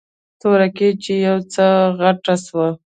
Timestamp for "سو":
2.45-2.63